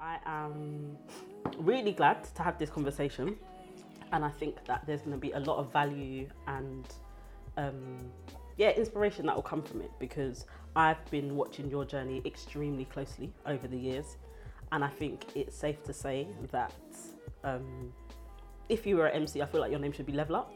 [0.00, 0.96] I am
[1.58, 3.36] really glad to have this conversation,
[4.12, 6.86] and I think that there's going to be a lot of value and
[7.56, 8.10] um,
[8.56, 13.32] yeah, inspiration that will come from it because I've been watching your journey extremely closely
[13.46, 14.16] over the years,
[14.72, 16.72] and I think it's safe to say that
[17.44, 17.92] um,
[18.68, 20.52] if you were an MC, I feel like your name should be Level Up.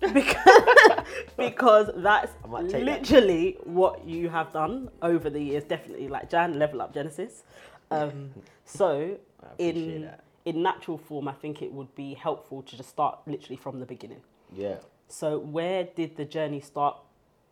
[0.12, 1.06] because,
[1.36, 2.32] because that's
[2.68, 2.84] take that.
[2.84, 5.64] literally what you have done over the years.
[5.64, 7.44] Definitely, like Jan, Level Up Genesis.
[7.94, 8.30] Um,
[8.64, 9.18] so,
[9.58, 10.24] in that.
[10.44, 13.86] in natural form, I think it would be helpful to just start literally from the
[13.86, 14.20] beginning.
[14.54, 14.76] Yeah.
[15.08, 16.96] So, where did the journey start?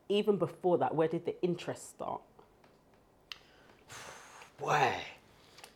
[0.09, 2.20] Even before that, where did the interest start?
[4.59, 4.92] Boy,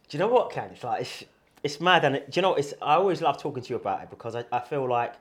[0.08, 0.70] do you know what, Ken?
[0.72, 1.24] It's like it's,
[1.62, 2.54] it's mad, and it, do you know?
[2.54, 5.14] It's I always love talking to you about it because I, I feel like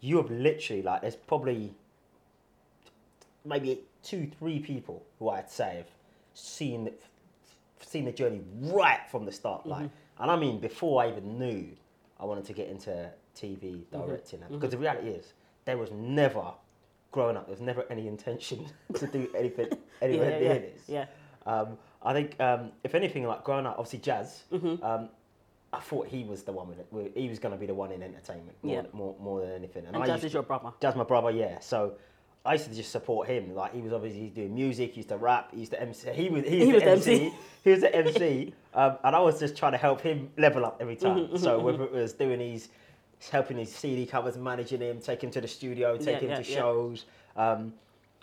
[0.00, 1.74] you have literally like there's probably
[3.44, 5.90] maybe two, three people who I'd say have
[6.34, 6.90] seen
[7.80, 11.66] seen the journey right from the start, like, and I mean before I even knew
[12.18, 15.32] I wanted to get into TV directing, because the reality is
[15.64, 16.52] there was never
[17.12, 17.46] growing up.
[17.46, 19.68] There's never any intention to do anything
[20.02, 20.82] anywhere yeah, near yeah, this.
[20.88, 21.06] yeah.
[21.46, 24.42] Um, I think um, if anything, like growing up, obviously jazz.
[24.52, 24.82] Mm-hmm.
[24.84, 25.08] Um,
[25.72, 27.12] I thought he was the one with it.
[27.14, 28.82] He was going to be the one in entertainment more, Yeah.
[28.92, 29.86] more, more than anything.
[29.86, 30.72] And I Jazz is to- your brother.
[30.80, 31.60] Jazz, my brother, yeah.
[31.60, 31.92] So
[32.44, 33.54] I used to just support him.
[33.54, 34.92] Like he was obviously doing music.
[34.92, 35.50] He used to rap.
[35.52, 36.10] He used to MC.
[36.12, 36.44] He was.
[36.44, 37.12] He, He was, the MC.
[37.26, 37.34] MC.
[37.64, 38.54] he was the MC.
[38.72, 41.18] Um, and I was just trying to help him level up every time.
[41.18, 42.68] Mm-hmm, so whether it was doing his,
[43.30, 46.36] helping his CD covers, managing him, taking him to the studio, taking Yeah, him yeah,
[46.42, 46.56] to yeah.
[46.56, 47.04] shows.
[47.36, 47.74] Um,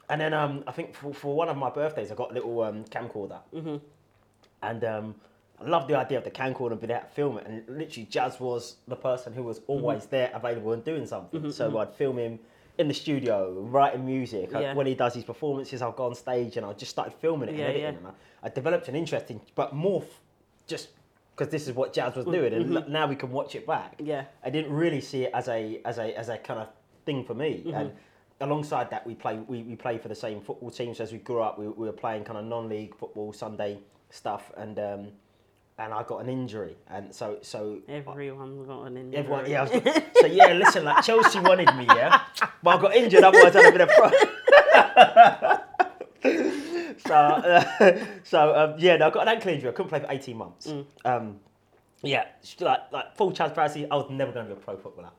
[0.10, 2.62] and then um, I think for, for one of my birthdays, I got a little
[2.64, 3.40] um, camcorder.
[3.54, 3.76] Mm-hmm.
[4.64, 5.16] And um,
[5.64, 7.46] I love the idea of the camcorder and being able to film it.
[7.46, 10.10] And literally, Jazz was the person who was always Mm-hmm.
[10.12, 11.52] there, available and doing something.
[11.52, 12.40] So I'd film him
[12.78, 14.54] in the studio, writing music.
[14.54, 14.74] I- Yeah.
[14.74, 17.56] when he does his performances, I'll go on stage and I just started filming it
[17.56, 17.94] Yeah, and editing.
[17.94, 17.98] yeah.
[18.00, 18.08] And
[18.44, 20.22] I, I developed an interest in, but more f-
[20.68, 20.90] just
[21.36, 23.98] because this is what Jazz was doing, and l- now we can watch it back.
[23.98, 24.06] Mm-hmm.
[24.08, 24.26] Yeah.
[24.44, 26.68] I didn't really see it as a as a as a kind of
[27.06, 27.64] thing for me.
[27.66, 27.74] Mm-hmm.
[27.78, 27.92] And
[28.42, 31.42] alongside that, we play we, we play for the same football teams as we grew
[31.42, 31.58] up.
[31.58, 35.08] We, we were playing kind of non-league football Sunday stuff, and um,
[35.80, 39.18] and I got an injury, and so so Everyone's got an injury.
[39.20, 39.66] everyone yeah.
[40.20, 42.22] So yeah, listen, like Chelsea wanted me, yeah,
[42.64, 43.24] but I got injured.
[43.24, 44.10] Otherwise, I'd have been a pro.
[46.98, 49.70] so uh, so um, yeah, no, I got an ankle injury.
[49.70, 50.72] I couldn't play for eighteen months.
[51.06, 51.40] Um,
[52.04, 52.26] yeah,
[52.60, 55.10] like like full transparency, I was never going to be a pro footballer.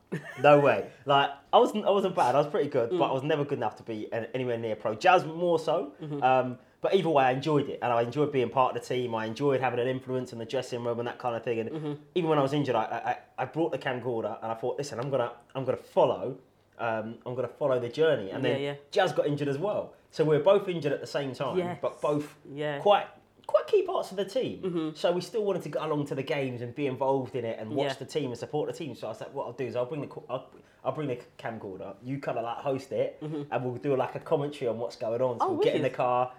[0.41, 0.87] No way.
[1.05, 2.35] Like I wasn't I wasn't bad.
[2.35, 4.95] I was pretty good, but I was never good enough to be anywhere near pro.
[4.95, 5.93] Jazz more so.
[6.21, 9.13] Um, but either way, I enjoyed it, and I enjoyed being part of the team.
[9.13, 11.59] I enjoyed having an influence in the dressing room and that kind of thing.
[11.59, 11.93] And mm-hmm.
[12.15, 14.99] even when I was injured, I, I I brought the camcorder and I thought, listen,
[14.99, 16.37] I'm gonna I'm gonna follow.
[16.77, 18.75] Um, I'm gonna follow the journey, and then Yeah.
[18.91, 19.93] Jazz got injured as well.
[20.11, 21.77] So we were both injured at the same time, Yes.
[21.81, 22.79] but both Yeah.
[22.79, 23.07] quite
[23.45, 24.61] quite key parts of the team.
[24.61, 24.89] Mm-hmm.
[24.93, 27.57] So we still wanted to go along to the games and be involved in it
[27.59, 27.93] and watch Yeah.
[27.95, 28.93] the team and support the team.
[28.95, 30.47] So I said, what I'll do is I'll bring the I'll,
[30.85, 31.95] I'll bring the camcorder.
[32.01, 33.51] You kind of like host it, mm-hmm.
[33.51, 35.39] and we'll do like a commentary on what's going on.
[35.39, 36.31] So Oh, we'll get in the car.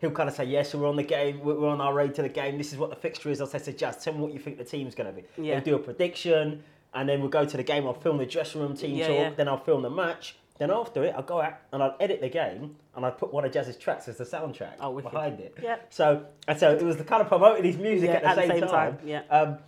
[0.00, 1.40] He'll kind of say, yes, we're on the game.
[1.40, 2.58] We're on our road to the game.
[2.58, 3.40] This is what the fixture is.
[3.40, 5.26] I'll say, to Jazz, tell me what you think the team's going to be.
[5.42, 5.54] Yeah.
[5.54, 6.62] We'll do a prediction,
[6.92, 7.86] and then we'll go to the game.
[7.86, 9.16] I'll film the dressing room team Yeah, talk.
[9.16, 9.30] yeah.
[9.30, 10.36] Then I'll film the match.
[10.58, 13.44] Then after it, I'll go out and I'll edit the game, and I'll put one
[13.44, 15.56] of Jazz's tracks as the soundtrack Oh, behind it.
[15.62, 15.76] Yeah.
[15.90, 18.68] So and so it was the kind of promoting his music Yeah, at the same,
[18.68, 18.98] time.
[19.04, 19.22] yeah.
[19.30, 19.58] Um,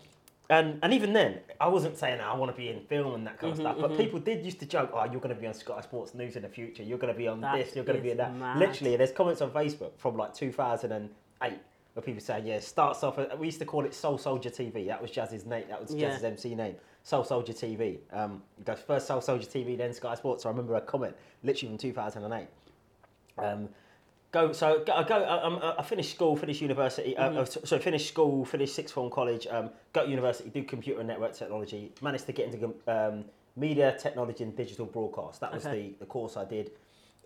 [0.49, 3.27] and and even then, I wasn't saying "Oh, I want to be in film and
[3.27, 3.91] that kind Mm-hmm, of stuff.
[3.91, 6.37] But people did used to joke, "Oh, you're going to be on Sky Sports News
[6.37, 6.83] in the future.
[6.83, 7.75] You're going to be on That this.
[7.75, 8.59] You're going to be in that." mad.
[8.59, 11.53] Literally, there's comments on Facebook from like 2008
[11.95, 14.87] where people saying, "Yeah, starts off." We used to call it Soul Soldier TV.
[14.87, 15.65] That was Jazz's name.
[15.69, 16.11] That was Yeah.
[16.11, 16.77] Jazz's MC name.
[17.03, 17.99] Soul Soldier TV.
[18.13, 18.43] Um,
[18.87, 20.45] first Soul Soldier TV, then Sky Sports.
[20.45, 21.15] I remember a comment
[21.45, 22.49] literally from 2008.
[23.39, 23.69] Um,
[24.33, 25.15] go so I go.
[25.17, 27.17] I, um, I finished school, finished university.
[27.17, 29.47] Uh, uh, so finished school, finished sixth form college.
[29.49, 31.93] Um, go to university, do computer and network technology.
[32.03, 33.25] Managed to get into um,
[33.57, 35.41] media technology and digital broadcast.
[35.41, 35.89] That was Okay.
[35.99, 36.73] the, the course I did.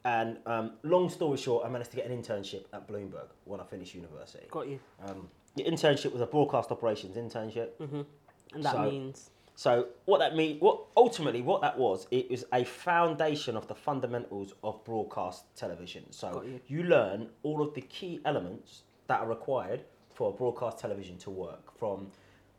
[0.04, 3.64] And um, long story short, I managed to get an internship at Bloomberg when I
[3.64, 4.46] finished university.
[4.50, 4.80] Got you.
[5.06, 7.70] Um, the internship was a broadcast operations internship.
[7.80, 9.30] And that So- means.
[9.60, 10.58] So what that mean?
[10.60, 12.06] What ultimately what that was?
[12.10, 16.10] It was a foundation of the fundamentals of broadcast television.
[16.12, 16.60] So you.
[16.66, 19.82] you learn all of the key elements that are required
[20.14, 21.76] for a broadcast television to work.
[21.78, 22.06] From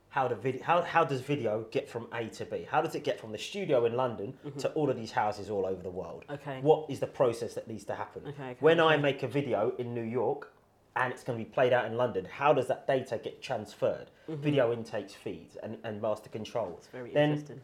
[0.10, 2.68] how the video, how, how does video get from A to B?
[2.70, 5.66] How does it get from the studio in London to all of these houses all
[5.66, 6.26] over the world?
[6.30, 6.50] Mm-hmm.
[6.50, 6.60] Okay.
[6.62, 8.22] What is the process that needs to happen?
[8.28, 10.54] Okay, okay, when I make a video in New York
[10.96, 14.08] and it's going to be played out in London, how does that data get transferred?
[14.28, 16.76] Video intakes, feeds, and, and master control.
[16.78, 17.62] It's very then interesting.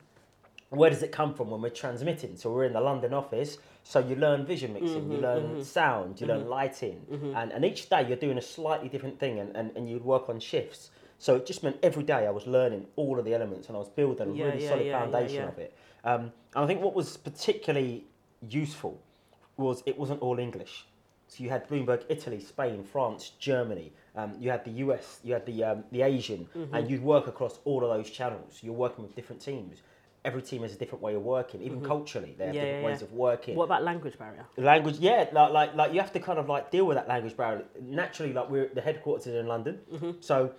[0.69, 2.35] where does it come from when we're transmitting?
[2.38, 6.19] So we're in the London office, so you learn vision mixing, Mm-hmm, you learn sound,
[6.21, 9.71] you learn lighting, and, and each day you're doing a slightly different thing, and, and,
[9.77, 10.91] and you'd work on shifts.
[11.19, 13.80] So it just meant every day I was learning all of the elements and I
[13.80, 15.75] was building a Yeah, really yeah, solid yeah, foundation of it.
[16.03, 16.21] Um,
[16.56, 18.06] and I think what was particularly
[18.47, 19.01] useful
[19.57, 20.85] was it wasn't all English.
[21.27, 23.91] So you had Bloomberg, Italy, Spain, France, Germany.
[24.15, 26.74] Um, you had the US, you had the um, the Asian, Mm-hmm.
[26.75, 28.59] and you'd work across all of those channels.
[28.63, 29.81] You're working with different teams.
[30.25, 32.35] Every team has a different way of working, even culturally.
[32.38, 32.56] They have Mm-hmm.
[32.56, 33.07] Yeah, different yeah, ways yeah.
[33.07, 33.56] of working.
[33.56, 34.45] What about language barrier?
[34.57, 37.35] Language, yeah, like, like like you have to kind of like deal with that language
[37.38, 37.63] barrier.
[37.81, 40.12] Naturally, like we're the headquarters is in London, Mm-hmm.
[40.21, 40.51] so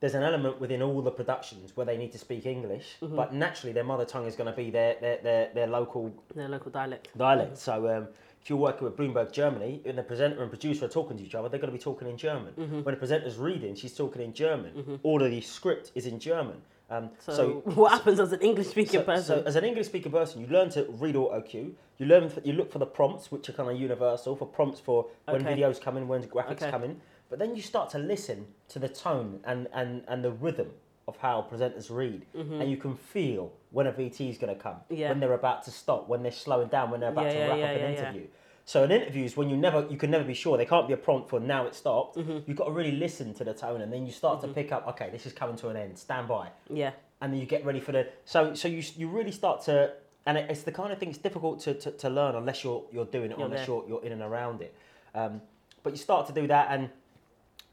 [0.00, 3.16] there's an element within all the productions where they need to speak English, Mm-hmm.
[3.16, 6.48] but naturally their mother tongue is going to be their their, their, their local Their
[6.48, 7.08] local dialect.
[7.16, 7.56] dialect.
[7.58, 8.08] So um,
[8.42, 11.34] if you're working with Bloomberg Germany and the presenter and producer are talking to each
[11.34, 12.54] other, they're going to be talking in German.
[12.58, 12.80] Mm-hmm.
[12.82, 14.98] When the presenter's reading, she's talking in German.
[15.02, 16.62] All of the script is in German.
[16.88, 17.48] Um, So, so
[17.80, 19.24] what happens as an English speaking so, person?
[19.40, 21.74] so as an English speaker person, you learn to read auto cue.
[21.98, 24.80] You learn for, you look for the prompts, which are kind of universal for prompts
[24.80, 25.54] for when Okay.
[25.56, 26.70] videos come in, when graphics Okay.
[26.70, 27.00] come in.
[27.28, 30.70] But then you start to listen to the tone and, and, and the rhythm
[31.10, 34.76] of how presenters read, and you can feel when a VT is going to come,
[34.76, 34.94] Mm-hmm.
[34.94, 35.08] Yeah.
[35.10, 37.48] when they're about to stop, when they're slowing down, when they're about Yeah, to yeah,
[37.48, 38.26] wrap up an interview.
[38.64, 40.56] So in interviews, when you never, you can never be sure.
[40.56, 42.16] There can't be a prompt for now it stopped.
[42.16, 42.38] Mm-hmm.
[42.46, 44.86] You've got to really listen to the tone, and then you start to pick up.
[44.92, 45.98] Okay, this is coming to an end.
[45.98, 46.92] Stand by yeah.
[47.20, 49.92] and then you get ready for the so so you you really start to
[50.26, 53.06] and it's the kind of thing it's difficult to, to, to learn unless you're you're
[53.16, 53.76] doing it You're unless there.
[53.76, 54.72] you're you're in and around it
[55.14, 55.40] um,
[55.82, 56.90] but you start to do that and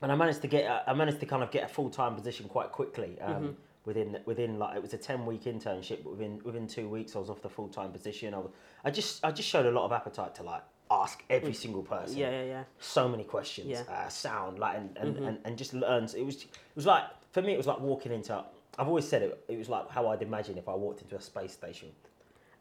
[0.01, 2.15] and I managed to get a, I managed to kind of get a full time
[2.15, 3.51] position quite quickly um, Mm-hmm.
[3.85, 7.19] within within like it was a ten week internship but within within two weeks I
[7.19, 8.51] was off the full time position I, was,
[8.85, 12.15] I just I just showed a lot of appetite to like ask every single person
[12.15, 12.19] Mm.
[12.19, 12.63] Yeah, yeah, yeah.
[12.79, 13.81] so many questions, Yeah.
[13.81, 14.05] Mm-hmm.
[14.05, 16.13] uh, sound, like, and, and, and, and just learns.
[16.13, 17.03] It was, it was like,
[17.33, 18.33] for me, it was like walking into,
[18.79, 21.21] I've always said it, it was like how I'd imagine if I walked into a
[21.21, 21.89] space station.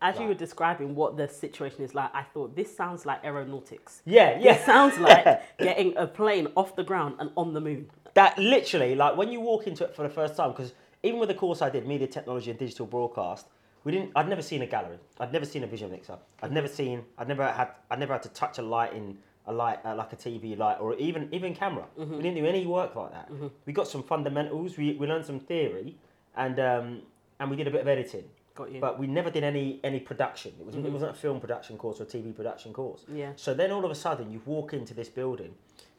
[0.02, 4.02] As you were describing what the situation is like, I thought this sounds like aeronautics.
[4.38, 5.24] Yeah, It sounds like
[5.58, 7.90] getting a plane off the ground and on the moon.
[8.14, 10.72] That literally, like, when you walk into it for the first time, because
[11.02, 13.46] even with the course I did, media technology and digital broadcast,
[13.84, 14.10] we didn't.
[14.16, 14.98] I'd never seen a gallery.
[15.20, 16.18] I'd never seen a visual mixer.
[16.42, 17.04] I'd never seen.
[17.18, 17.68] I'd never had.
[17.90, 20.78] I'd never had to touch a light in a light uh, like a TV light
[20.80, 21.86] or even even camera.
[21.96, 23.30] We didn't do any work like that.
[23.64, 24.76] We got some fundamentals.
[24.76, 25.96] We we learned some theory,
[26.36, 27.02] and um,
[27.38, 28.24] and we did a bit of editing.
[28.56, 28.80] Got you.
[28.80, 30.52] But we never did any any production.
[30.58, 30.94] It wasn't it mm-hmm.
[30.94, 33.04] wasn't a film production course or a TV production course.
[33.12, 33.32] Yeah.
[33.36, 35.54] So then all of a sudden you walk into this building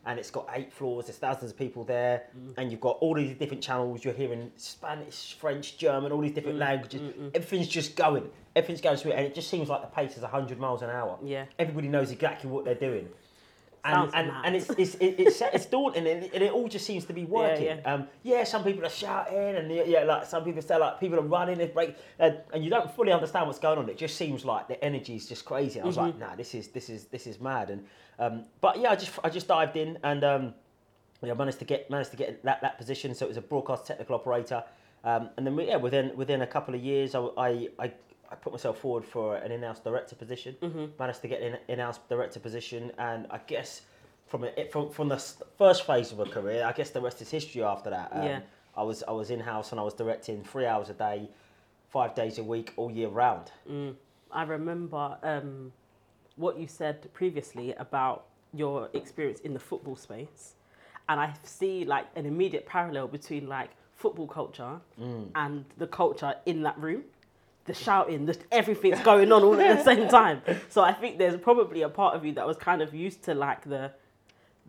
[0.05, 2.53] and it's got eight floors, there's thousands of people there, mm.
[2.57, 6.57] and you've got all these different channels, you're hearing Spanish, French, German, all these different
[6.57, 6.61] mm.
[6.61, 7.01] languages.
[7.01, 8.29] Mm, Everything's just going.
[8.55, 11.19] Everything's going smooth and it just seems like the pace is hundred miles an hour.
[11.23, 11.45] Yeah.
[11.59, 13.09] Everybody knows exactly what they're doing.
[13.93, 16.85] And, and, and it's it's it, it's it's daunting and it, and it all just
[16.85, 17.65] seems to be working.
[17.65, 17.93] yeah.
[17.93, 21.17] Um, yeah, some people are shouting and yeah, yeah, like some people say like people
[21.19, 23.87] are running, they break, and, and you don't fully understand what's going on.
[23.89, 25.79] It just seems like the energy is just crazy.
[25.79, 26.19] And I was Mm-hmm.
[26.19, 27.69] like, nah, this is this is this is mad.
[27.69, 27.85] And
[28.19, 30.53] um, but yeah, I just I just dived in and um,
[31.23, 33.15] yeah, managed to get managed to get that, that position.
[33.15, 34.63] So it was a broadcast technical operator,
[35.03, 37.91] um, and then we- yeah, within within a couple of years, I I, I,
[38.29, 40.55] I put myself forward for an in-house director position.
[40.61, 40.85] Mm-hmm.
[40.99, 43.81] Managed to get an in-house director position, and I guess
[44.27, 45.17] from it from from the
[45.57, 47.63] first phase of a career, I guess the rest is history.
[47.63, 48.39] After that, um, Yeah.
[48.75, 51.29] I was I was in-house and I was directing three hours a day,
[51.89, 53.51] five days a week, all year round.
[53.69, 53.95] Mm.
[54.31, 55.71] I remember um,
[56.35, 60.55] what you said previously about your experience in the football space,
[61.07, 65.29] and I see like an immediate parallel between like football culture Mm.
[65.35, 67.03] and the culture in that room.
[67.67, 70.41] The shouting, the, everything's going on all at the same time.
[70.69, 73.33] So I think there's probably a part of you that was kind of used to
[73.35, 73.91] like the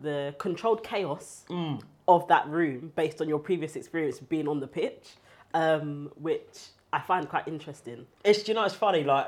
[0.01, 1.81] the controlled chaos Mm.
[2.07, 5.15] of that room based on your previous experience being on the pitch,
[5.53, 8.05] um, which I find quite interesting.
[8.23, 9.27] It's you know it's funny like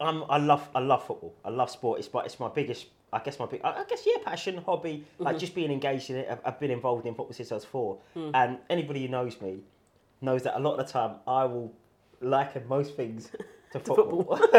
[0.00, 3.18] I'm I love I love football I love sport it's my it's my biggest I
[3.20, 6.40] guess my big I guess yeah passion hobby like just being engaged in it I've,
[6.44, 9.58] I've been involved in football since I was four and anybody who knows me
[10.22, 11.72] knows that a lot of the time I will
[12.22, 13.30] liken most things
[13.72, 14.36] to football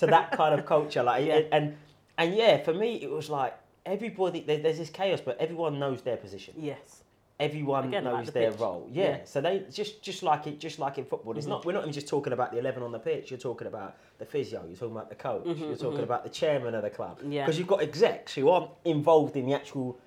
[0.00, 1.40] to that kind of culture like Yeah.
[1.52, 1.76] and
[2.18, 3.54] and yeah for me it was like
[3.86, 7.02] everybody there, there's this chaos but everyone knows their position Yes.
[7.40, 8.60] everyone Again, like knows the their pitch.
[8.60, 8.86] role.
[8.92, 9.02] Yeah.
[9.02, 9.10] Yeah.
[9.16, 9.24] Mm-hmm.
[9.26, 11.36] So they just just like it, just like in football.
[11.38, 11.64] It's not.
[11.64, 13.30] We're not even just talking about the eleven on the pitch.
[13.30, 14.62] You're talking about the physio.
[14.68, 15.46] You're talking about the coach.
[15.56, 17.18] you're talking about the chairman of the club.
[17.20, 17.44] Mm-hmm, Yeah.
[17.46, 19.98] Because you've got execs who aren't involved in the actual.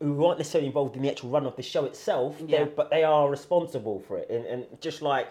[0.00, 2.64] Who aren't necessarily involved in the actual run of the show itself, Yeah.
[2.64, 4.30] but they are responsible for it.
[4.30, 5.26] And, and just like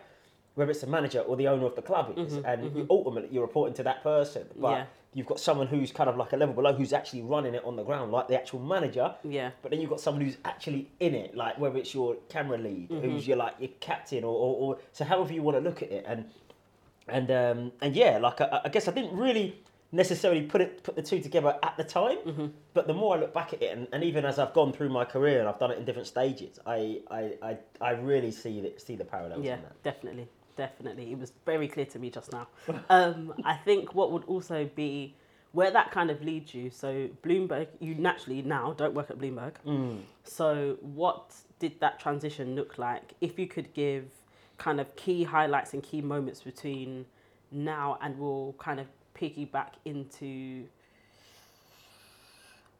[0.59, 3.41] whether it's the manager or the owner of the club is, and you, ultimately you're
[3.49, 4.43] reporting to that person.
[4.55, 4.85] But Mm-hmm, Yeah.
[5.15, 7.75] you've got someone who's kind of like a level below who's actually running it on
[7.75, 9.07] the ground, like the actual manager.
[9.23, 9.49] Yeah.
[9.61, 12.89] But then you've got someone who's actually in it, like whether it's your camera lead,
[12.89, 13.09] Mm-hmm.
[13.09, 15.91] who's your like your captain, or, or, or so however you want to look at
[15.97, 16.25] it, and
[17.07, 19.47] and um, and yeah, like I, I guess I didn't really
[19.91, 22.17] necessarily put it put the two together at the time.
[22.27, 22.47] Mm-hmm.
[22.75, 24.89] But the more I look back at it, and, and even as I've gone through
[24.89, 28.61] my career and I've done it in different stages, I I, I, I really see
[28.61, 29.81] the, see the parallels Yeah, in that.
[29.83, 30.27] definitely,
[30.59, 31.11] definitely.
[31.13, 32.47] It was very clear to me just now.
[32.89, 35.15] Um, I think what would also be
[35.53, 36.69] where that kind of leads you.
[36.69, 36.89] So
[37.23, 39.53] Bloomberg, you naturally now don't work at Bloomberg.
[39.65, 40.01] Mm.
[40.23, 43.13] So what did that transition look like?
[43.21, 44.03] If you could give
[44.57, 47.05] kind of key highlights and key moments between
[47.51, 48.87] now and we'll kind of
[49.19, 50.65] piggyback into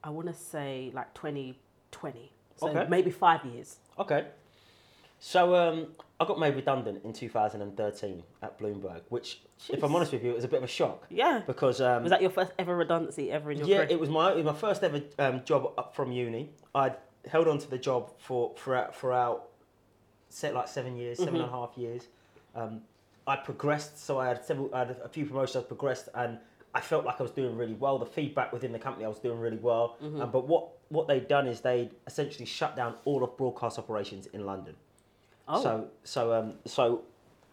[0.03, 2.31] I want to say like 2020.
[2.57, 2.85] So Okay.
[2.89, 3.77] maybe 5 years.
[3.97, 4.25] Okay.
[5.19, 5.87] So um,
[6.19, 10.35] I got made redundant in 2013 at Bloomberg, which, if I'm honest with you, it
[10.35, 11.41] was a bit of a shock Yeah.
[11.45, 13.87] because um, Was that your first ever redundancy ever in your yeah, career?
[13.91, 16.51] it was my it was my first ever um, job up from uni.
[16.73, 16.93] I
[17.29, 19.49] held on to the job for throughout throughout
[20.29, 22.07] set like seven years, seven and a half years.
[22.55, 22.81] Um,
[23.27, 25.63] I progressed, so I had several, I had a few promotions.
[25.63, 26.39] I progressed, and
[26.73, 27.99] I felt like I was doing really well.
[27.99, 29.97] The feedback within the company, I was doing really well.
[30.01, 34.27] Um, but what what they'd done is they essentially shut down all of broadcast operations
[34.27, 34.75] in London.
[35.49, 35.61] Oh.
[35.61, 37.01] So so um, so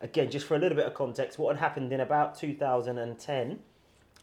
[0.01, 3.59] again, just for a little bit of context, what had happened in about 2010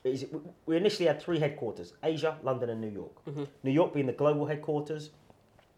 [0.04, 0.26] is
[0.66, 3.26] we- initially had three headquarters: Asia, London, and New York.
[3.26, 3.44] Mm-hmm.
[3.64, 5.10] New York being the global headquarters,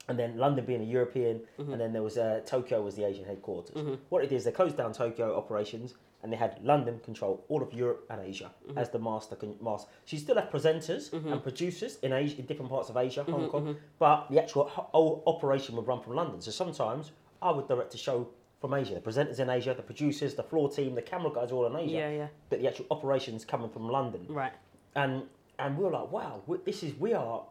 [0.09, 1.71] and then London being a European, mm-hmm.
[1.71, 3.75] and then there was uh, Tokyo was the Asian headquarters.
[3.75, 3.95] Mm-hmm.
[4.09, 7.71] What it is, they closed down Tokyo operations, and they had London control all of
[7.73, 9.35] Europe and Asia as the master.
[9.37, 9.87] Con- master.
[10.05, 13.47] So you still have presenters and producers in Asia, in different parts of Asia, Hong
[13.47, 16.41] Kong, but the actual ho- whole operation would run from London.
[16.41, 17.11] So sometimes
[17.45, 18.27] I would direct a show
[18.59, 18.95] from Asia.
[18.95, 21.75] The presenters in Asia, the producers, the floor team, the camera guys are all in
[21.75, 21.91] Asia.
[21.95, 22.27] Yeah, yeah.
[22.49, 24.53] But the actual operations coming from London Right.
[24.95, 25.23] and
[25.59, 27.43] and we were like, wow, we, this is we are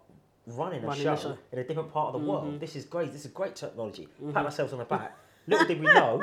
[0.46, 1.38] running a show a show.
[1.52, 2.28] in a different part of the Mm-hmm.
[2.48, 2.60] world.
[2.60, 3.12] This is great.
[3.12, 4.08] This is great technology.
[4.34, 5.16] Pat ourselves on the back.
[5.46, 6.20] Little did we know,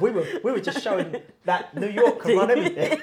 [0.00, 3.00] we were we were just showing that New York can run everything.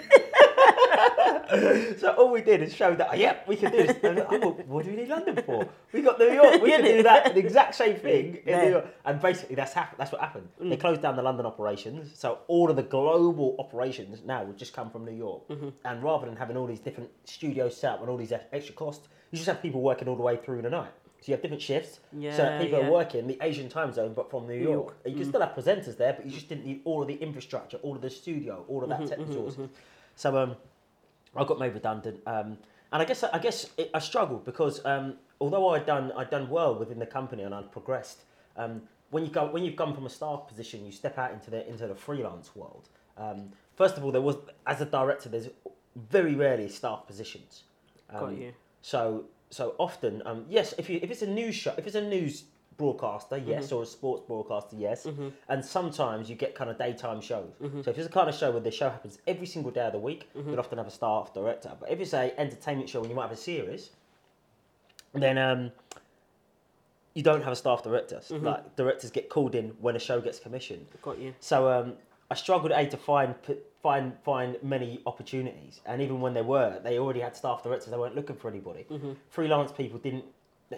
[2.00, 3.98] so all we did is show that, yeah, we can do this.
[4.04, 5.68] And, oh, what do we need London for?
[5.92, 6.62] We got New York.
[6.62, 8.64] We can do that, the exact same thing in Yeah.
[8.64, 8.86] New York.
[9.06, 10.50] And basically, that's hap- that's what happened.
[10.60, 10.80] They mm.
[10.80, 14.90] closed down the London operations, so all of the global operations now would just come
[14.90, 15.48] from New York.
[15.50, 15.70] Mm-hmm.
[15.86, 19.08] And rather than having all these different studios set up and all these extra costs,
[19.32, 20.92] you just have people working all the way through the night.
[21.22, 22.86] So you have different shifts, so Yeah, that people yeah.
[22.86, 24.66] are working the Asian time zone, but from New York.
[24.66, 24.98] York.
[25.06, 25.30] You can mm.
[25.30, 28.02] still have presenters there, but you just didn't need all of the infrastructure, all of
[28.02, 29.70] the studio, all of that mm-hmm, tech mm-hmm, resources.
[30.16, 30.56] So um,
[31.36, 32.58] I got made redundant, um,
[32.92, 36.50] and I guess I guess it, I struggled because um, although I'd done I'd done
[36.50, 38.20] well within the company and I'd progressed.
[38.58, 41.52] Um, when you go when you've gone from a staff position, you step out into
[41.52, 42.90] the into the freelance world.
[43.18, 45.50] Um, first of all, there was as a director, there's
[45.96, 47.64] very rarely staff positions.
[48.12, 48.54] Got Um, you.
[48.82, 52.02] So so often, um, yes, if you if it's a news show, if it's a
[52.02, 52.46] news
[52.78, 55.08] broadcaster, yes, or a sports broadcaster, yes,
[55.50, 57.54] and sometimes you get kind of daytime shows.
[57.84, 59.94] So if it's a kind of show where the show happens every single day of
[59.94, 61.72] the week, you'll often have a staff director.
[61.80, 63.90] But if it's a entertainment show and you might have a series,
[65.14, 65.72] then um,
[67.14, 68.20] you don't have a staff director.
[68.22, 70.86] So, Like directors get called in when a show gets commissioned.
[71.02, 71.34] Got you.
[71.40, 71.94] So um,
[72.30, 73.36] I struggled a to find
[73.82, 77.90] find find many opportunities, and even when there were, they already had staff directors.
[77.90, 78.86] They weren't looking for anybody.
[78.90, 79.14] Mm-hmm.
[79.30, 80.26] Freelance people didn't.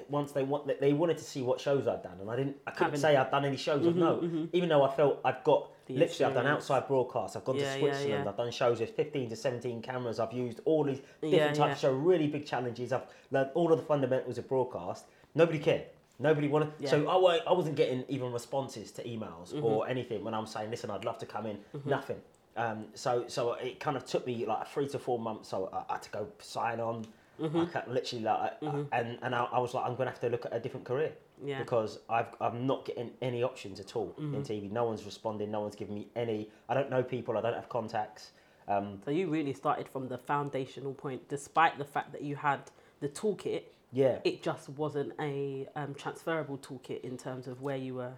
[0.09, 2.57] Once they want, they wanted to see what shows I'd done, and I didn't.
[2.67, 3.85] I couldn't Haven't- say I'd done any shows.
[3.85, 7.37] of no, even though I felt I've got The literally I've done outside broadcasts.
[7.37, 8.23] I've gone Yeah, to Switzerland.
[8.25, 8.29] yeah.
[8.29, 10.19] I've done shows with fifteen to seventeen cameras.
[10.19, 11.71] I've used all these different Yeah, types yeah.
[11.71, 12.91] of show, really big challenges.
[12.91, 15.05] I've learned all of the fundamentals of broadcast.
[15.35, 15.85] Nobody cared.
[16.19, 16.73] Nobody wanted.
[16.79, 16.89] Yeah.
[16.89, 19.63] So I, I wasn't getting even responses to emails Mm-hmm.
[19.63, 21.59] or anything when I'm saying, listen, I'd love to come in.
[21.85, 22.19] Nothing.
[22.57, 25.47] Um, so so it kind of took me like three to four months.
[25.47, 27.05] So I, I had to go sign on.
[27.39, 27.59] Mm-hmm.
[27.59, 30.29] I can't, literally like, I- and and I, I was like, I'm gonna have to
[30.29, 31.11] look at a different career
[31.43, 31.59] Yeah.
[31.59, 34.35] because I've I'm not getting any options at all Mm-hmm.
[34.35, 34.71] in TV.
[34.71, 35.51] No one's responding.
[35.51, 36.49] No one's giving me any.
[36.69, 37.37] I don't know people.
[37.37, 38.31] I don't have contacts.
[38.67, 42.59] Um, So you really started from the foundational point, despite the fact that you had
[42.99, 43.63] the toolkit.
[43.93, 44.17] yeah.
[44.23, 48.13] It just wasn't a um, transferable toolkit in terms of where you were.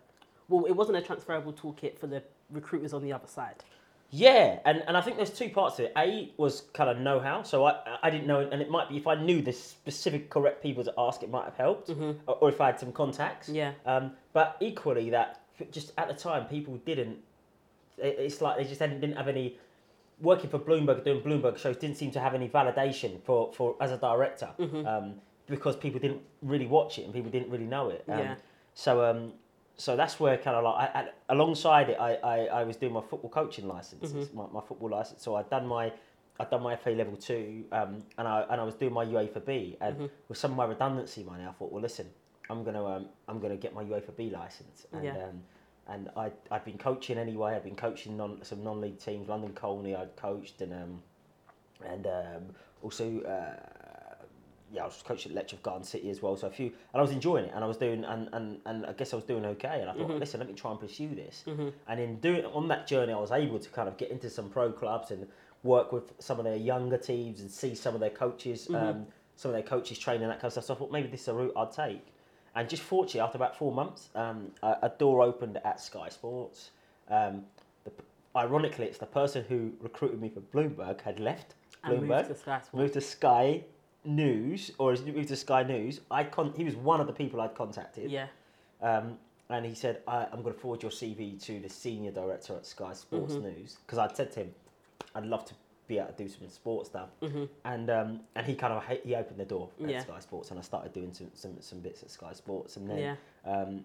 [0.48, 3.64] Well, it wasn't a transferable toolkit for the recruiters on the other side.
[4.12, 5.94] Yeah, and, and I think there's two parts to it.
[5.96, 8.98] A was kind of know how, so I I didn't know, and it might be
[8.98, 12.50] if I knew the specific correct people to ask, it might have helped, or, or
[12.50, 13.48] if I had some contacts.
[13.48, 13.56] Mm-hmm.
[13.58, 13.72] Yeah.
[13.86, 17.18] Um, but equally, that just at the time, people didn't.
[17.98, 19.58] it- It's like they just hadn't, didn't have any.
[20.22, 23.92] Working for Bloomberg, doing Bloomberg shows, didn't seem to have any validation for, for as
[23.94, 24.86] a director, Mm-hmm.
[24.86, 25.14] um,
[25.48, 28.04] because people didn't really watch it and people didn't really know it.
[28.10, 28.36] Um, Yeah.
[28.74, 29.32] So um,
[29.80, 33.02] so that's where kind of like I, alongside it, I, I, I was doing my
[33.02, 34.38] football coaching license, Mm-hmm.
[34.38, 35.24] my, my football license.
[35.24, 35.92] So I'd done my
[36.42, 39.46] I'd done my FA level two, um, and I and I was doing my UEFA
[39.46, 39.78] B.
[39.82, 40.06] And Mm-hmm.
[40.28, 42.08] with some of my redundancy money, I thought, well, listen,
[42.50, 44.86] I'm gonna um, I'm gonna get my UEFA B license.
[44.92, 45.14] And Yeah.
[45.28, 45.44] um,
[45.88, 47.56] and I I'd been coaching anyway.
[47.56, 49.28] I'd been coaching non, some non-league teams.
[49.30, 51.02] London Colney I'd coached, and um,
[51.86, 52.44] and um,
[52.84, 53.22] also.
[53.22, 53.79] Uh,
[54.72, 57.02] yeah, I was coaching at Letchworth Garden City as well, so a few, and I
[57.02, 59.46] was enjoying it, and I was doing, and, and, and I guess I was doing
[59.46, 61.44] okay, and I thought, listen, let me try and pursue this,
[61.88, 64.50] and in doing on that journey, I was able to kind of get into some
[64.50, 65.28] pro clubs and
[65.64, 69.50] work with some of their younger teams and see some of their coaches, um, some
[69.50, 70.66] of their coaches training that kind of stuff.
[70.66, 72.06] So I thought maybe this is a route I'd take,
[72.56, 76.72] and just fortunately, after about four months, um, a, a door opened at Sky Sports.
[77.10, 77.44] Um,
[77.86, 77.92] the,
[78.36, 82.36] ironically, it's the person who recruited me for Bloomberg had left And moved Bloomberg, to
[82.36, 82.74] Sky Sports.
[82.74, 83.64] moved to Sky
[84.06, 86.00] News, or moved to Sky News.
[86.10, 88.10] I con- he was one of the people I'd contacted.
[88.10, 88.28] Yeah.
[88.82, 89.18] Um,
[89.50, 92.66] and he said, I, I'm going to forward your CV to the senior director at
[92.66, 93.44] Sky Sports Mm-hmm.
[93.48, 94.52] News because I'd said to him,
[95.16, 95.54] I'd love to
[95.88, 97.10] be able to do some sports stuff.
[97.22, 97.46] Mm-hmm.
[97.66, 100.00] And um, and he kind of he opened the door at Yeah.
[100.02, 103.00] Sky Sports, and I started doing some, some, some bits at Sky Sports, and then
[103.00, 103.16] Yeah.
[103.52, 103.84] um,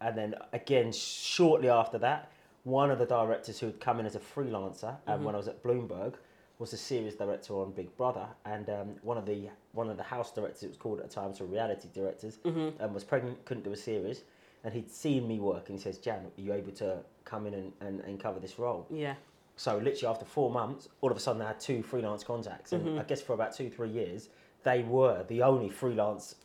[0.00, 2.30] and then again shortly after that,
[2.62, 5.24] one of the directors who had come in as a freelancer um, Mm-hmm.
[5.24, 6.14] when I was at Bloomberg
[6.58, 10.02] was a series director on Big Brother, and um, one of the one of the
[10.02, 12.82] house directors it was called at the time, so reality directors, Mm-hmm.
[12.82, 14.22] um, was pregnant, couldn't do a series,
[14.62, 17.54] and he'd seen me work, and he says, "Jan, are you able to come in
[17.54, 19.14] and, and, and cover this role?" Yeah.
[19.56, 22.86] So literally after four months, all of a sudden I had two freelance contacts, and
[22.86, 22.98] Mm-hmm.
[23.00, 24.28] I guess for about two three years,
[24.62, 26.36] they were the only freelance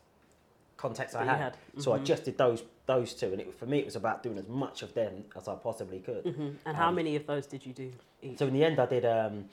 [0.78, 1.40] contacts I That you had.
[1.40, 1.58] had.
[1.84, 2.06] So I Mhm.
[2.06, 4.82] just did those those two, and it, for me it was about doing as much
[4.82, 6.24] of them as I possibly could.
[6.26, 7.92] hmm And how Um, many of those did you do
[8.24, 8.40] each?
[8.40, 9.48] So in the end, I did um,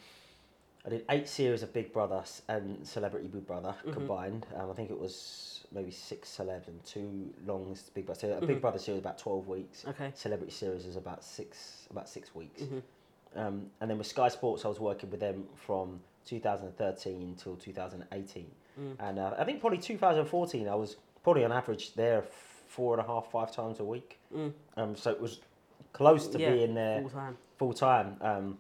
[0.87, 3.93] I did eight series of Big Brother and Celebrity Big Brother Mhm.
[3.93, 4.47] combined.
[4.55, 8.21] Um, I think it was maybe six celebs and two longs Big Brother.
[8.21, 8.47] So a.
[8.47, 9.85] Big Brother series about twelve weeks.
[9.87, 10.13] okay.
[10.15, 12.63] Celebrity series is about six about six weeks.
[12.63, 12.79] hmm
[13.35, 18.51] Um, and then with Sky Sports, I was working with them from 2013 till 2018.
[18.81, 18.97] Mm.
[18.99, 23.07] And uh, I think probably 2014, I was probably on average there four and a
[23.07, 24.19] half, five times a week.
[24.35, 24.53] Mm.
[24.77, 25.41] Um, so it was
[25.93, 27.39] close to Yeah, being there Full time.
[27.59, 28.17] full time.
[28.23, 28.59] Um,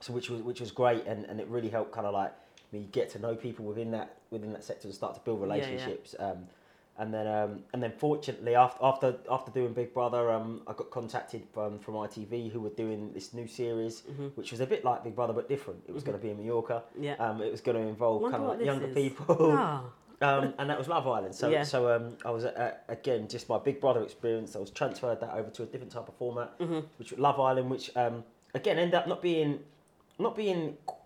[0.00, 2.32] so which was which was great, and, and it really helped kind of like
[2.72, 5.46] me get to know people within that within that sector and start to build Yeah,
[5.46, 5.52] yeah.
[5.62, 6.14] relationships.
[6.18, 6.46] Um,
[6.98, 10.90] and then um, and then fortunately after after after doing Big Brother, um, I got
[10.90, 14.84] contacted from from ITV who were doing this new series, hmm which was a bit
[14.84, 15.82] like Big Brother but different.
[15.88, 16.06] It was Mhm.
[16.06, 16.82] going to be in Mallorca.
[16.98, 17.14] Yeah.
[17.14, 18.94] Um, it was going to involve Wonder kind of like younger is.
[18.94, 19.52] people.
[19.56, 19.82] Ah.
[20.22, 21.34] Um, and that was Love Island.
[21.34, 21.62] So, Yeah.
[21.62, 24.54] so um, I was uh, again just my Big Brother experience.
[24.54, 26.84] I was transferred that over to a different type of format, Mhm.
[26.98, 29.60] which Love Island, which um, again ended up not being,
[30.20, 30.96] not being qu-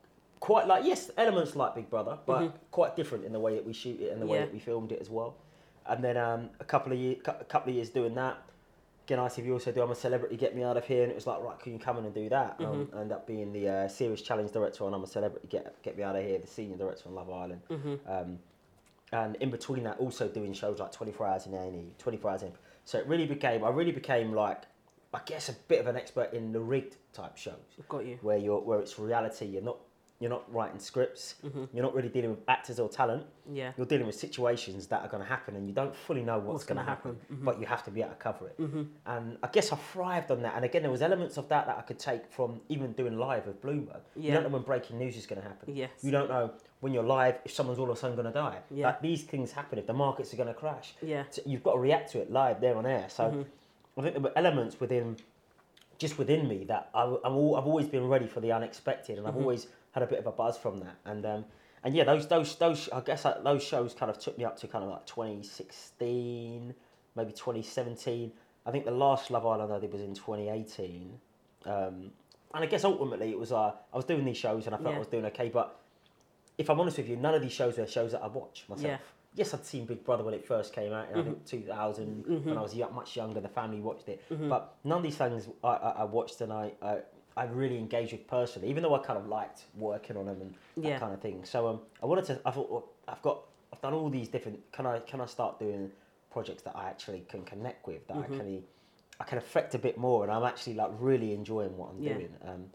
[0.41, 2.53] quite like yes elements like Big Brother, but Mhm.
[2.71, 4.93] quite different in the way that we shoot it and the way that we filmed
[4.93, 5.35] it as well.
[5.87, 8.37] And then um, a couple of years, a couple of years doing that.
[9.07, 11.27] Again, ITV also do I'm a celebrity, get me out of here, and it was
[11.27, 12.57] like right, can you come in and do that?
[12.59, 12.97] Um, Mm-hmm.
[12.97, 15.97] I ended up being the uh, series challenge director on I'm a celebrity, get get
[15.97, 17.61] me out of here, the senior director on Love Island.
[17.69, 18.39] hmm Um,
[19.13, 22.53] and in between that, also doing shows like 24 Hours in A&E, 24 Hours in.
[22.87, 24.63] So it really became, I really became like,
[25.15, 27.55] I guess a bit of an expert in the rigged type shows,
[27.89, 28.19] Got you.
[28.23, 29.47] where you're where it's reality.
[29.47, 29.79] You're not
[30.21, 31.35] you're not writing scripts.
[31.43, 33.25] hmm You're not really dealing with actors or talent.
[33.53, 33.73] Yeah.
[33.77, 36.47] You're dealing with situations that are going to happen, and you don't fully know what's,
[36.49, 37.17] What's going to happen.
[37.21, 37.37] happen.
[37.39, 37.45] Mhm.
[37.45, 38.55] But you have to be able to cover it.
[38.57, 40.55] hmm And I guess I thrived on that.
[40.57, 43.47] And again, there was elements of that that I could take from even doing live
[43.47, 44.01] with Bloomberg.
[44.15, 44.29] Yeah.
[44.29, 45.75] You don't know when breaking news is going to happen.
[45.77, 45.91] Yes.
[46.03, 48.59] You don't know when you're live if someone's all of a sudden going to die.
[48.71, 48.87] Yeah.
[48.87, 50.95] Like these things happen if the markets are going to crash.
[51.03, 51.25] Yeah.
[51.31, 53.09] So you've got to react to it live there on air.
[53.11, 53.45] So Mhm.
[53.97, 55.17] I think there were elements within,
[55.99, 59.27] just within me that I, I'm all, I've always been ready for the unexpected, and
[59.27, 59.41] I've Mhm.
[59.43, 60.97] always had a bit of a buzz from that.
[61.05, 61.45] And um,
[61.85, 64.57] and yeah, those those those I guess uh, those shows kind of took me up
[64.59, 66.75] to kind of like 2016,
[67.15, 68.33] maybe 2017.
[68.67, 71.19] I think the last Love Island I did was in 2018.
[71.67, 72.11] Um,
[72.55, 74.91] and I guess ultimately it was uh, I was doing these shows and I felt
[74.91, 74.97] Yeah.
[74.97, 75.79] I was doing okay, but
[76.59, 78.87] if I'm honest with you, none of these shows were shows that I watched myself.
[78.87, 78.99] Yeah.
[79.37, 82.43] Yes, I'd seen Big Brother when it first came out in I think 2000 when
[82.43, 82.57] Mhm.
[82.57, 83.41] I was much younger.
[83.41, 84.49] The family watched it, Mhm.
[84.49, 87.03] but none of these things I, I, I watched and I, I
[87.37, 90.55] I really engaged with personally, even though I kind of liked working on them and
[90.77, 90.99] that Yeah.
[91.01, 91.45] kind of thing.
[91.45, 92.41] So um, I wanted to.
[92.45, 93.41] I thought well, I've got
[93.73, 94.61] I've done all these different.
[94.71, 95.91] Can I can I start doing
[96.31, 98.17] projects that I actually can connect with that.
[98.19, 98.63] I can
[99.19, 102.15] I can affect a bit more, and I'm actually like really enjoying what I'm Yeah.
[102.15, 102.37] doing.
[102.45, 102.71] Um,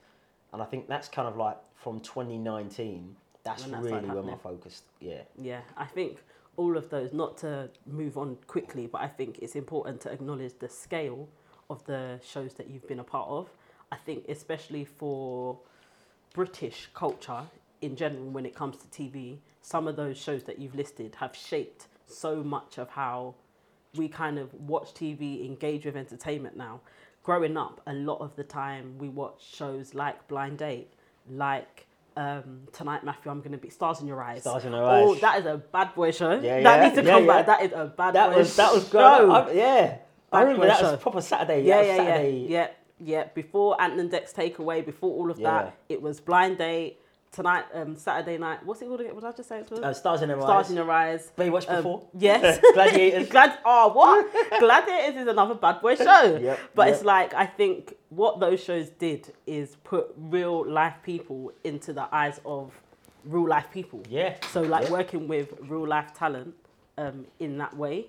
[0.51, 3.15] and I think that's kind of like from 2019.
[3.49, 4.83] That's When that really where my focus.
[4.99, 5.21] Yeah.
[5.37, 6.19] Yeah, I think
[6.57, 10.53] all of those, not to move on quickly, but I think it's important to acknowledge
[10.59, 11.27] the scale
[11.69, 13.49] of the shows that you've been a part of.
[13.91, 15.57] I think, especially for
[16.33, 17.43] British culture
[17.81, 21.35] in general, when it comes to TV, some of those shows that you've listed have
[21.35, 23.35] shaped so much of how
[23.95, 26.81] we kind of watch TV, engage with entertainment now.
[27.23, 30.93] Growing up, a lot of the time we watch shows like Blind Date,
[31.29, 31.85] like
[32.19, 34.41] um, Tonight Matthew, I'm going to be Stars in Your Eyes.
[34.41, 35.21] Stars in Your Oh, Eyes.
[35.21, 36.31] that is a bad boy show.
[36.31, 37.33] Yeah, that yeah, needs to yeah, come yeah.
[37.41, 37.45] back.
[37.45, 39.01] That is a bad That boy was that was great.
[39.03, 39.97] I, yeah.
[40.31, 40.91] I remember that show.
[40.91, 41.63] was proper Saturday.
[41.63, 42.37] yeah, yeah, Saturday.
[42.49, 42.67] yeah, yeah,
[42.99, 43.23] yeah.
[43.33, 46.98] Before Ant and Dec's takeaway, before all of that, it was Blind Date,
[47.31, 48.65] tonight, um, Saturday night.
[48.65, 49.13] What's it called again?
[49.13, 49.59] What did I just say?
[49.59, 49.79] It was?
[49.79, 50.69] Uh, Stars in Their Stars Eyes.
[50.71, 51.31] in Your Eyes.
[51.35, 52.07] But you watched Um, before?
[52.17, 52.59] yes.
[52.73, 53.29] Gladiators.
[53.35, 53.59] Glad.
[53.65, 54.59] Oh, what?
[54.59, 56.39] Gladiators is another bad boy show.
[56.41, 56.95] Yep, But yep.
[56.95, 62.07] it's like I think what those shows did is put real life people into the
[62.13, 62.73] eyes of
[63.25, 64.01] real life people.
[64.09, 64.35] Yeah.
[64.51, 64.91] So like Yeah.
[64.93, 66.55] working with real life talent
[66.97, 68.07] um, in that way,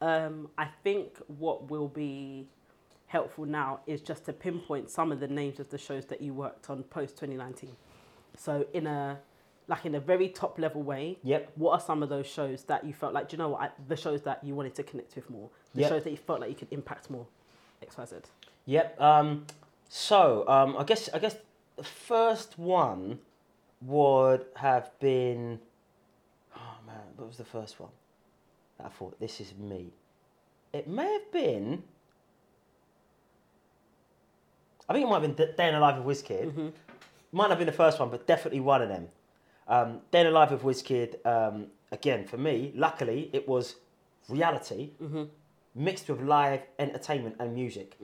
[0.00, 2.46] um, I think what will be
[3.06, 6.32] helpful now is just to pinpoint some of the names of the shows that you
[6.32, 7.70] worked on post 2019.
[8.40, 9.18] So in a
[9.68, 11.52] like in a very top level way, Yep.
[11.56, 13.70] what are some of those shows that you felt like, do you know what, I,
[13.86, 15.90] the shows that you wanted to connect with more, the Yep.
[15.90, 17.26] shows that you felt like you could impact more,
[17.82, 18.16] X, Y, Z.
[18.64, 19.00] Yep.
[19.00, 19.46] Um,
[19.88, 21.36] so um, I guess I guess
[21.76, 23.18] the first one
[23.82, 25.60] would have been.
[26.56, 27.90] Oh man, what was the first one?
[28.82, 29.92] I thought this is me.
[30.72, 31.82] It may have been.
[34.88, 36.72] I think it might have been Day in the Life of WizKid.
[37.32, 39.08] Might not have been the first one, but definitely one of them.
[39.68, 41.24] Um, Day in the Life of WizKid.
[41.24, 43.76] Um, again, for me, luckily, it was
[44.28, 44.90] reality
[45.74, 47.96] mixed with live entertainment and music.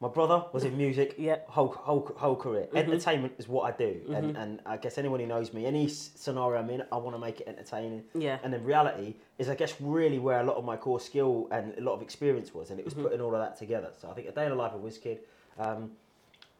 [0.00, 1.36] My brother was in music Yeah.
[1.46, 2.66] whole, whole, whole career.
[2.74, 4.00] Entertainment is what I do.
[4.12, 7.20] And, and I guess anyone who knows me, any scenario I'm in, I want to
[7.20, 8.02] make it entertaining.
[8.12, 8.38] Yeah.
[8.42, 11.72] And then reality is, I guess, really where a lot of my core skill and
[11.78, 12.70] a lot of experience was.
[12.70, 13.90] And it was putting all of that together.
[14.00, 15.18] So I think A Day in the Life of WizKid.
[15.56, 15.92] Um,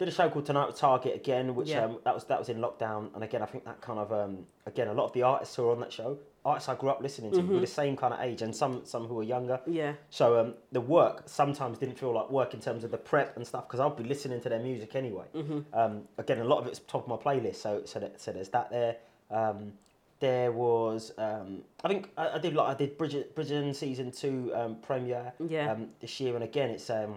[0.05, 1.85] did a show called Tonight with Target again, which Yeah.
[1.85, 4.47] um, that was that was in lockdown, and again I think that kind of um,
[4.67, 7.01] again a lot of the artists who were on that show, artists I grew up
[7.01, 9.61] listening to, were the same kind of age, and some some who were younger.
[9.67, 9.93] Yeah.
[10.11, 13.47] So um, the work sometimes didn't feel like work in terms of the prep and
[13.47, 15.27] stuff because I'll be listening to their music anyway.
[15.73, 18.49] Um, again, a lot of it's top of my playlist, so so, that, so there's
[18.51, 18.97] that there.
[19.31, 19.75] Um,
[20.19, 24.53] there was um, I think I, I did like I did Bridget Bridgerton season two
[24.55, 25.73] um, premiere Yeah.
[25.73, 27.17] um, this year, and again it's um,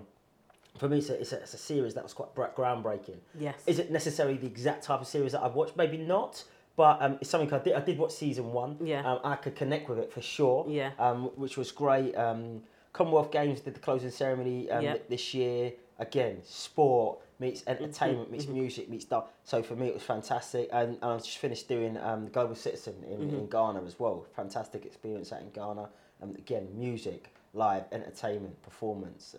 [0.78, 3.18] for me it's a, it's, a, it's a series that was quite groundbreaking.
[3.40, 3.56] Yes.
[3.66, 5.76] Is it necessarily the exact type of series that I've watched?
[5.78, 6.44] Maybe not.
[6.78, 7.74] But um, it's something I did.
[7.74, 8.78] I did watch season one.
[8.84, 9.10] Yeah.
[9.10, 10.66] Um, I could connect with it for sure.
[10.68, 10.92] Yeah.
[11.00, 12.14] Um, which was great.
[12.16, 14.98] Um, Commonwealth Games did the closing ceremony um, Yeah.
[15.10, 15.72] this year.
[16.00, 17.84] Again, sport meets Mm-hmm.
[17.84, 19.26] entertainment meets music meets stuff.
[19.46, 20.68] So for me, it was fantastic.
[20.74, 23.36] And, and I just finished doing um, Global Citizen in, Mm-hmm.
[23.36, 24.26] in Ghana as well.
[24.36, 25.88] Fantastic experience out in Ghana.
[26.22, 29.36] Um, again, music, live entertainment, performance.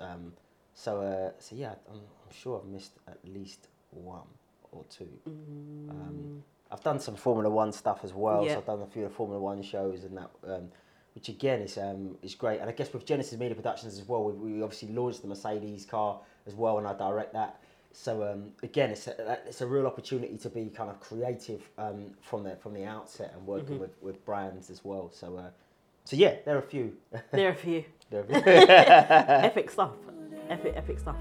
[0.76, 4.26] Um, so uh, so yeah, I'm, I'm sure I've missed at least one
[4.72, 5.08] or two.
[5.26, 8.44] Um, I've done some Formula One stuff as well.
[8.44, 8.54] Yeah.
[8.54, 10.68] So I've done a few of the Formula One shows and that, um,
[11.14, 12.60] which again is um, is great.
[12.60, 15.86] And I guess with Genesis Media Productions as well, we, we obviously launched the Mercedes
[15.86, 17.60] car as well, and I direct that.
[17.92, 22.10] So um, again, it's a, it's a real opportunity to be kind of creative um,
[22.20, 25.10] from the from the outset and working with, with brands as well.
[25.14, 25.50] So uh,
[26.04, 26.94] so yeah, there are a few.
[27.32, 28.42] There are a few There are a few.
[28.68, 29.90] epic stuff.
[30.48, 31.16] Epic, epic stuff.